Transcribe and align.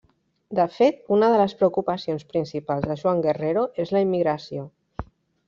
De 0.59 0.63
fet, 0.77 0.95
una 1.17 1.29
de 1.33 1.37
les 1.41 1.53
preocupacions 1.59 2.25
principals 2.31 2.89
de 2.93 2.97
Joan 3.03 3.23
Guerrero 3.27 3.67
és 3.87 3.95
la 3.99 4.03
immigració. 4.09 4.67